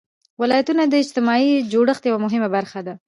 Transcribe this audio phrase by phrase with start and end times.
[0.41, 2.93] ولایتونه د اجتماعي جوړښت یوه مهمه برخه ده.